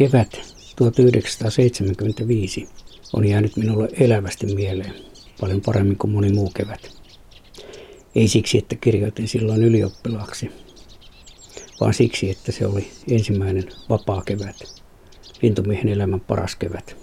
[0.00, 0.40] Kevät
[0.76, 2.68] 1975
[3.12, 4.94] on jäänyt minulle elävästi mieleen,
[5.40, 6.90] paljon paremmin kuin moni muu kevät.
[8.14, 10.50] Ei siksi, että kirjoitin silloin ylioppilaaksi,
[11.80, 14.56] vaan siksi, että se oli ensimmäinen vapaa kevät,
[15.42, 16.96] lintumiehen elämän paras kevät,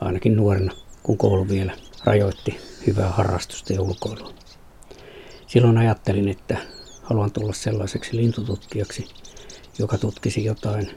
[0.00, 1.72] ainakin nuorena, kun koulu vielä
[2.04, 4.34] rajoitti hyvää harrastusta ja ulkoilua.
[5.46, 6.56] Silloin ajattelin, että
[7.02, 9.08] haluan tulla sellaiseksi lintututkijaksi,
[9.78, 10.90] joka tutkisi jotain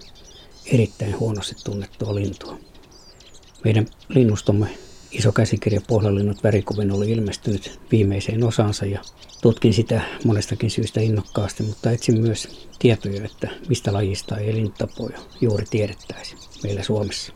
[0.74, 2.58] erittäin huonosti tunnettua lintua.
[3.64, 4.68] Meidän linnustomme
[5.12, 9.02] iso käsikirja Pohjalinnut värikuvin oli ilmestynyt viimeiseen osansa ja
[9.42, 15.66] tutkin sitä monestakin syystä innokkaasti, mutta etsin myös tietoja, että mistä lajista ei elintapoja juuri
[15.70, 17.34] tiedettäisi meillä Suomessa.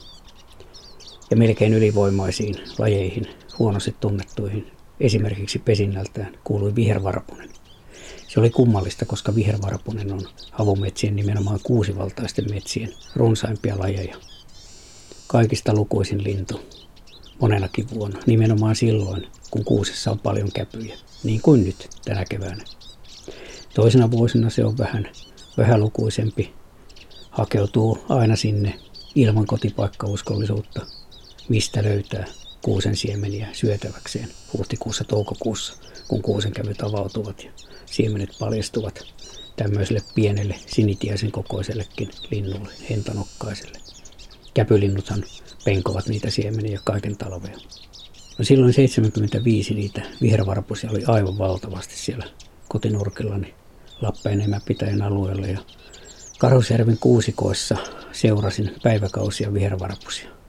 [1.31, 3.27] Ja melkein ylivoimaisiin lajeihin,
[3.59, 7.49] huonosti tunnettuihin, esimerkiksi pesinnältään, kuului vihervarpunen.
[8.33, 14.17] Se oli kummallista, koska vihervarpunen on havumetsien nimenomaan kuusivaltaisten metsien runsaimpia lajeja.
[15.27, 16.61] Kaikista lukuisin lintu,
[17.41, 22.63] monenakin vuonna, nimenomaan silloin, kun kuusessa on paljon käpyjä, niin kuin nyt tänä keväänä.
[23.73, 25.09] Toisena vuosina se on vähän
[25.57, 26.53] vähälukuisempi,
[27.29, 28.79] hakeutuu aina sinne
[29.15, 30.85] ilman kotipaikkauskollisuutta,
[31.49, 32.25] mistä löytää
[32.61, 35.73] kuusen siemeniä syötäväkseen huhtikuussa toukokuussa,
[36.07, 37.51] kun kuusen kävyt avautuvat ja
[37.85, 39.03] siemenet paljastuvat
[39.55, 43.77] tämmöiselle pienelle sinitiaisen kokoisellekin linnulle, hentanokkaiselle.
[44.53, 45.23] Käpylinnuthan
[45.65, 47.57] penkovat niitä siemeniä kaiken talvea.
[48.37, 52.25] No silloin 75 niitä vihervarpusia oli aivan valtavasti siellä
[52.69, 53.53] kotinurkillani
[54.01, 55.59] Lappeenemän pitäjän alueella ja
[56.39, 57.77] Karhusjärven kuusikoissa
[58.11, 60.40] seurasin päiväkausia vihervarpusia.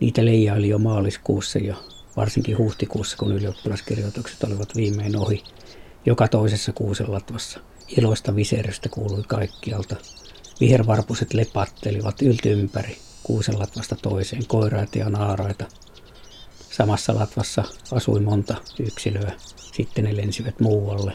[0.00, 1.76] Niitä leijaili jo maaliskuussa ja
[2.16, 5.44] varsinkin huhtikuussa, kun ylioppilaskirjoitukset olivat viimein ohi.
[6.06, 7.60] Joka toisessa kuusen latvassa
[7.96, 9.96] iloista viserystä kuului kaikkialta.
[10.60, 15.64] Vihervarpuset lepattelivat ylty ympäri kuusen latvasta toiseen, koiraita ja naaraita.
[16.70, 21.12] Samassa latvassa asui monta yksilöä, sitten ne lensivät muualle.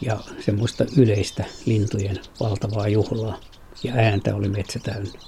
[0.00, 3.40] Ja semmoista yleistä lintujen valtavaa juhlaa
[3.82, 5.18] ja ääntä oli metsä täynnä.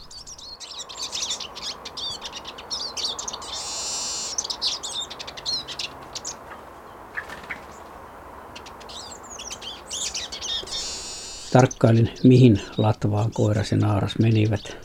[11.54, 14.76] Tarkkailin, mihin latvaan koiras ja naaras menivät.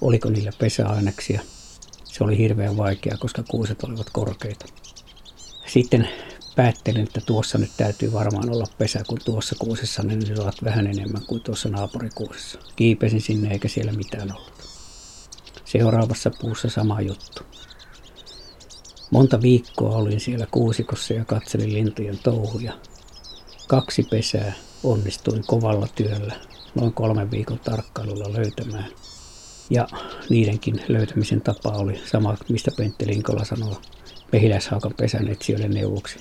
[0.00, 1.40] Oliko niillä pesäaineksia?
[2.04, 4.66] Se oli hirveän vaikeaa, koska kuuset olivat korkeita.
[5.66, 6.08] Sitten
[6.56, 10.86] päättelin, että tuossa nyt täytyy varmaan olla pesä, kun tuossa kuusessa ne nyt ovat vähän
[10.86, 12.58] enemmän kuin tuossa naapurikuusessa.
[12.76, 14.52] Kiipesin sinne eikä siellä mitään ollut.
[15.64, 17.42] Seuraavassa puussa sama juttu.
[19.10, 22.72] Monta viikkoa olin siellä kuusikossa ja katselin lintujen touhuja.
[23.68, 24.52] Kaksi pesää
[24.86, 26.34] onnistuin kovalla työllä
[26.74, 28.90] noin kolmen viikon tarkkailulla löytämään.
[29.70, 29.88] Ja
[30.30, 33.80] niidenkin löytämisen tapa oli sama, mistä Pentti Linkola sanoo
[34.32, 36.18] mehiläishaukan pesän etsijöiden neuvoksi.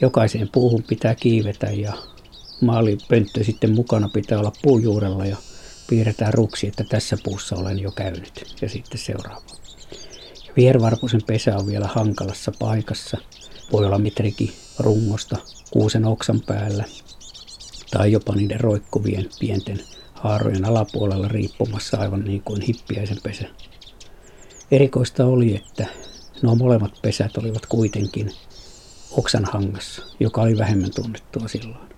[0.00, 1.92] Jokaiseen puuhun pitää kiivetä ja
[2.60, 5.36] maalipönttö sitten mukana pitää olla puujuurella ja
[5.88, 9.46] piirretään ruksi, että tässä puussa olen jo käynyt ja sitten seuraava.
[10.46, 13.18] Ja vihervarpusen pesä on vielä hankalassa paikassa.
[13.72, 15.36] Voi olla mitrikin rungosta
[15.70, 16.84] kuusen oksan päällä
[17.90, 19.80] tai jopa niiden roikkuvien pienten
[20.14, 23.48] haarojen alapuolella riippumassa aivan niin kuin hippiäisen pesä.
[24.70, 25.86] Erikoista oli, että
[26.42, 28.32] nuo molemmat pesät olivat kuitenkin
[29.10, 31.88] oksan hangassa, joka oli vähemmän tunnettua silloin.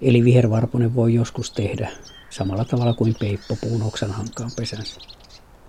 [0.00, 1.90] Eli vihervarpunen voi joskus tehdä
[2.30, 5.00] samalla tavalla kuin peippo puun oksan hankaan pesänsä.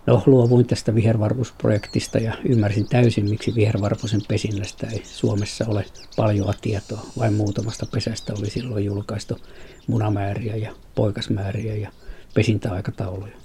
[0.08, 5.86] No, luovuin tästä vihervarpusprojektista ja ymmärsin täysin, miksi vihervarpusen pesinnästä ei Suomessa ole
[6.16, 7.06] paljoa tietoa.
[7.18, 9.38] Vain muutamasta pesästä oli silloin julkaistu
[9.88, 11.92] munamääriä ja poikasmääriä ja
[12.34, 13.38] pesintäaikatauluja.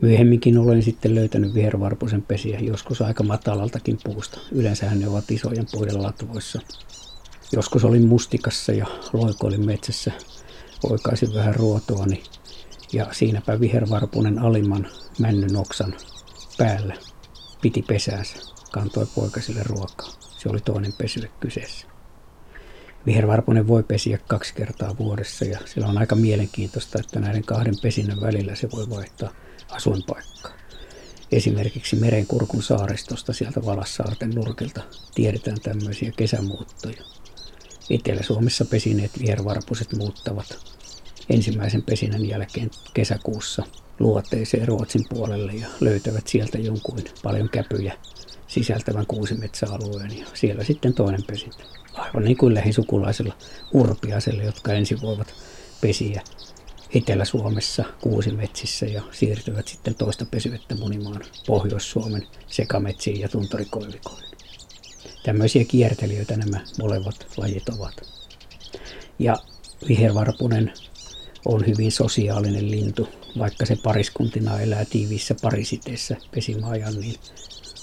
[0.00, 4.38] Myöhemminkin olen sitten löytänyt vihervarpusen pesiä, joskus aika matalaltakin puusta.
[4.52, 6.60] Yleensä ne ovat isojen puiden latvoissa.
[7.52, 10.12] Joskus olin mustikassa ja loikoilin metsässä.
[10.84, 12.22] Oikaisin vähän ruotoani
[12.92, 14.86] ja siinäpä vihervarpunen alimman
[15.18, 15.94] männyn oksan
[16.58, 16.94] päällä
[17.62, 18.36] piti pesäänsä,
[18.72, 20.10] kantoi poikasille ruokaa.
[20.38, 21.86] Se oli toinen pesy kyseessä.
[23.06, 28.20] Vihervarpunen voi pesiä kaksi kertaa vuodessa ja sillä on aika mielenkiintoista, että näiden kahden pesinnän
[28.20, 29.32] välillä se voi vaihtaa
[29.70, 30.52] asuinpaikkaa.
[31.32, 34.82] Esimerkiksi Merenkurkun saaristosta sieltä Valassaarten nurkilta
[35.14, 37.02] tiedetään tämmöisiä kesämuuttoja.
[37.90, 40.76] Etelä-Suomessa pesineet vihervarpuset muuttavat
[41.30, 43.62] ensimmäisen pesinän jälkeen kesäkuussa
[43.98, 47.98] luoteiseen Ruotsin puolelle ja löytävät sieltä jonkun paljon käpyjä
[48.46, 51.64] sisältävän kuusimetsäalueen ja siellä sitten toinen pesintä.
[51.94, 53.36] Aivan niin kuin lähisukulaisella
[53.72, 55.34] urpiaselle, jotka ensin voivat
[55.80, 56.22] pesiä
[56.94, 64.30] Etelä-Suomessa kuusimetsissä ja siirtyvät sitten toista pesyvettä munimaan Pohjois-Suomen sekametsiin ja tuntorikoivikoihin.
[65.24, 67.94] Tämmöisiä kiertelijöitä nämä molemmat lajit ovat.
[69.18, 69.36] Ja
[69.88, 70.72] vihervarpunen
[71.46, 73.08] on hyvin sosiaalinen lintu,
[73.38, 77.14] vaikka se pariskuntina elää tiiviissä parisiteessä pesimäajan, niin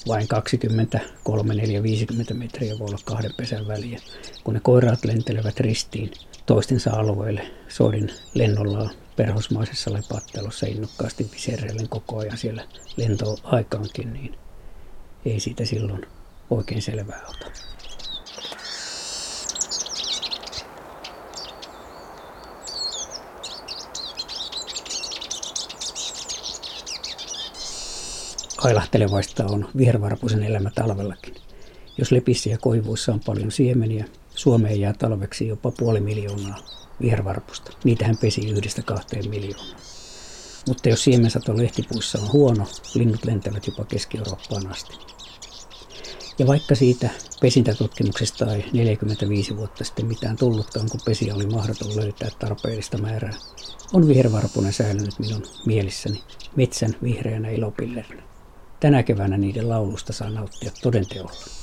[0.07, 4.00] vain 20, 3, 4, 50 metriä voi olla kahden pesän väliä.
[4.44, 6.12] Kun ne koiraat lentelevät ristiin
[6.45, 12.68] toistensa alueelle, soidin lennollaan perhosmaisessa lepattelussa innokkaasti viserreillen koko ajan siellä
[12.98, 14.36] lentoaikaankin, niin
[15.25, 16.06] ei siitä silloin
[16.50, 17.51] oikein selvää ota.
[28.63, 31.36] Ailahtelevaista on vihervarpuisen elämä talvellakin.
[31.98, 34.06] Jos lepissä ja koivuissa on paljon siemeniä,
[34.36, 36.57] Suomeen jää talveksi jopa puoli miljoonaa
[37.01, 37.71] vihervarpusta.
[37.83, 39.75] Niitähän pesi yhdestä kahteen miljoonaa.
[40.68, 44.98] Mutta jos siemensato lehtipuissa on huono, linnut lentävät jopa Keski-Eurooppaan asti.
[46.39, 47.09] Ja vaikka siitä
[47.42, 53.33] pesintätutkimuksesta ei 45 vuotta sitten mitään tullutkaan, kun pesiä oli mahdoton löytää tarpeellista määrää,
[53.94, 56.24] on vihervarpunen säilynyt minun mielissäni
[56.56, 58.32] metsän vihreänä ilopillerina.
[58.83, 61.62] Tänä keväänä niiden laulusta saa nauttia todenteolla.